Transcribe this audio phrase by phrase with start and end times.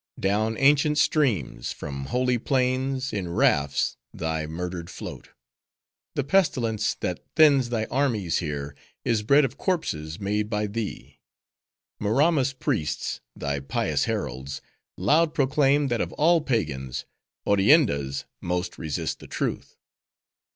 [0.19, 5.29] Down ancient streams, from holy plains, in rafts thy murdered float!
[6.15, 8.75] The pestilence that thins thy armies here,
[9.05, 11.19] is bred of corpses, made by thee.
[11.99, 14.59] Maramma's priests, thy pious heralds,
[14.97, 17.05] loud proclaim that of all pagans,
[17.45, 19.77] Orienda's most resist the truth!